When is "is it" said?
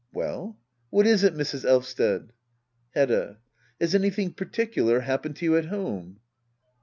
1.05-1.35